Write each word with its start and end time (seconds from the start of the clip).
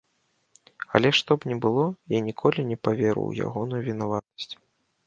Але 0.99 1.11
што 1.19 1.31
б 1.43 1.51
ні 1.51 1.57
было, 1.65 1.85
я 2.17 2.23
ніколі 2.31 2.59
не 2.71 2.77
паверу 2.89 3.21
ў 3.29 3.51
ягоную 3.51 3.81
вінаватасць. 3.91 4.53